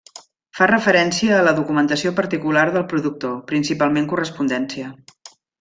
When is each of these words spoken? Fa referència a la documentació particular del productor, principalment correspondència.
Fa 0.59 0.67
referència 0.69 1.35
a 1.35 1.43
la 1.49 1.53
documentació 1.59 2.13
particular 2.21 2.65
del 2.79 2.89
productor, 2.95 3.39
principalment 3.53 4.11
correspondència. 4.15 4.93